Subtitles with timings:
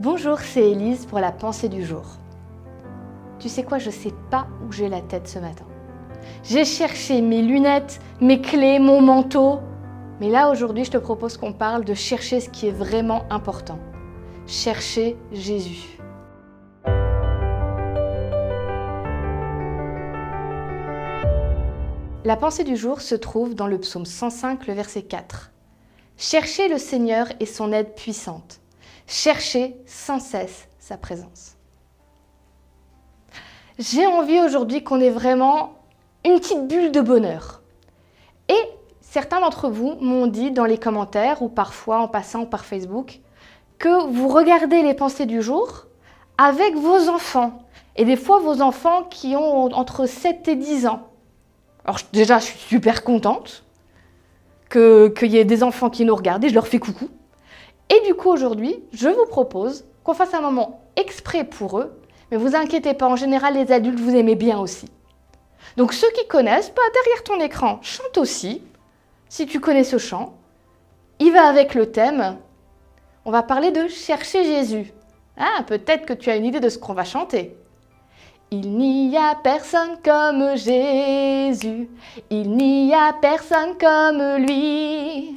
[0.00, 2.04] Bonjour, c'est Élise pour la pensée du jour.
[3.38, 5.66] Tu sais quoi, je sais pas où j'ai la tête ce matin.
[6.42, 9.60] J'ai cherché mes lunettes, mes clés, mon manteau.
[10.18, 13.78] Mais là, aujourd'hui, je te propose qu'on parle de chercher ce qui est vraiment important.
[14.46, 15.98] Chercher Jésus.
[22.24, 25.52] La pensée du jour se trouve dans le psaume 105, le verset 4.
[26.16, 28.61] Cherchez le Seigneur et son aide puissante.
[29.06, 31.56] Cherchez sans cesse sa présence.
[33.78, 35.74] J'ai envie aujourd'hui qu'on ait vraiment
[36.24, 37.62] une petite bulle de bonheur.
[38.48, 38.62] Et
[39.00, 43.20] certains d'entre vous m'ont dit dans les commentaires ou parfois en passant par Facebook
[43.78, 45.86] que vous regardez les pensées du jour
[46.38, 47.62] avec vos enfants.
[47.96, 51.08] Et des fois vos enfants qui ont entre 7 et 10 ans.
[51.84, 53.64] Alors déjà, je suis super contente
[54.70, 57.10] qu'il y ait des enfants qui nous regardent et je leur fais coucou.
[57.92, 61.92] Et du coup, aujourd'hui, je vous propose qu'on fasse un moment exprès pour eux.
[62.30, 64.86] Mais vous inquiétez pas, en général, les adultes vous aimez bien aussi.
[65.76, 68.62] Donc ceux qui connaissent, pas derrière ton écran, chante aussi.
[69.28, 70.34] Si tu connais ce chant,
[71.18, 72.38] il va avec le thème.
[73.26, 74.92] On va parler de chercher Jésus.
[75.36, 77.54] Ah, peut-être que tu as une idée de ce qu'on va chanter.
[78.50, 81.88] Il n'y a personne comme Jésus,
[82.28, 85.34] il n'y a personne comme lui.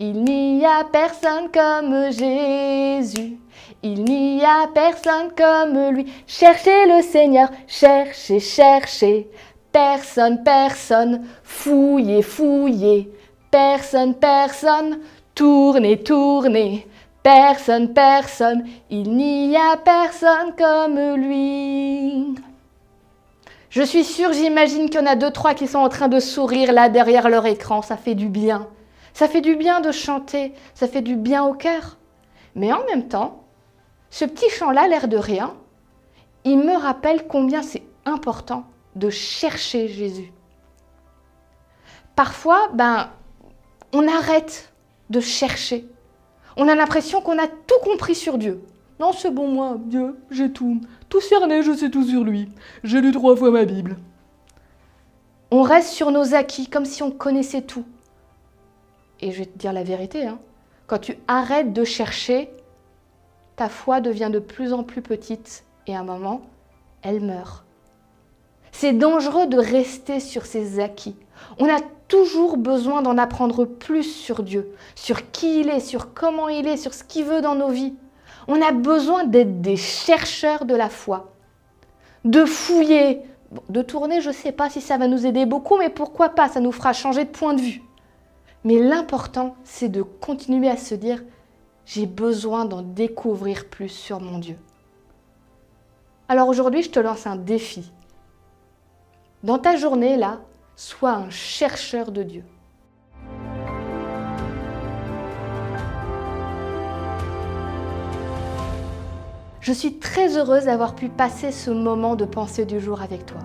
[0.00, 3.38] Il n'y a personne comme Jésus,
[3.82, 6.12] il n'y a personne comme lui.
[6.26, 9.30] Cherchez le Seigneur, cherchez, cherchez.
[9.72, 13.12] Personne, personne, fouillez, fouillez.
[13.50, 15.00] Personne, personne,
[15.34, 16.86] tournez, tournez.
[17.22, 22.36] Personne, personne, il n'y a personne comme lui.
[23.68, 26.20] Je suis sûre, j'imagine qu'il y en a deux, trois qui sont en train de
[26.20, 27.82] sourire là derrière leur écran.
[27.82, 28.68] Ça fait du bien.
[29.16, 30.52] Ça fait du bien de chanter.
[30.74, 31.96] Ça fait du bien au cœur.
[32.54, 33.44] Mais en même temps,
[34.10, 35.54] ce petit chant-là, l'air de rien,
[36.44, 38.64] il me rappelle combien c'est important
[38.94, 40.32] de chercher Jésus.
[42.14, 43.08] Parfois, ben,
[43.92, 44.72] on arrête
[45.10, 45.88] de chercher
[46.56, 48.62] on a l'impression qu'on a tout compris sur Dieu.
[48.98, 50.80] Non, c'est bon, moi, Dieu, j'ai tout.
[51.08, 52.48] Tout cerné, je sais tout sur lui.
[52.82, 53.96] J'ai lu trois fois ma Bible.
[55.50, 57.84] On reste sur nos acquis comme si on connaissait tout.
[59.20, 60.38] Et je vais te dire la vérité, hein.
[60.86, 62.50] quand tu arrêtes de chercher,
[63.56, 66.42] ta foi devient de plus en plus petite et à un moment,
[67.02, 67.64] elle meurt.
[68.72, 71.16] C'est dangereux de rester sur ses acquis.
[71.58, 76.48] On a toujours besoin d'en apprendre plus sur Dieu, sur qui il est, sur comment
[76.48, 77.94] il est, sur ce qu'il veut dans nos vies.
[78.48, 81.32] On a besoin d'être des chercheurs de la foi,
[82.24, 83.22] de fouiller,
[83.68, 86.48] de tourner, je ne sais pas si ça va nous aider beaucoup, mais pourquoi pas,
[86.48, 87.82] ça nous fera changer de point de vue.
[88.66, 91.22] Mais l'important, c'est de continuer à se dire,
[91.84, 94.58] j'ai besoin d'en découvrir plus sur mon Dieu.
[96.28, 97.92] Alors aujourd'hui, je te lance un défi.
[99.44, 100.40] Dans ta journée, là,
[100.74, 102.44] Sois un chercheur de Dieu.
[109.60, 113.38] Je suis très heureuse d'avoir pu passer ce moment de pensée du jour avec toi.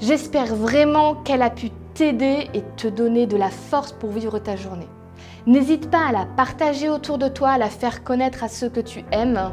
[0.00, 4.54] J'espère vraiment qu'elle a pu t'aider et te donner de la force pour vivre ta
[4.54, 4.86] journée.
[5.46, 8.78] N'hésite pas à la partager autour de toi, à la faire connaître à ceux que
[8.78, 9.52] tu aimes.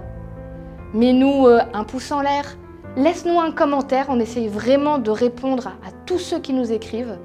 [0.94, 2.56] Mets-nous euh, un pouce en l'air,
[2.98, 7.18] Laisse-nous un commentaire, on essaye vraiment de répondre à, tous ceux qui nous écrivent.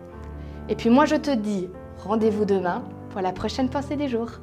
[0.69, 4.41] Et puis moi je te dis rendez-vous demain pour la prochaine pensée des jours.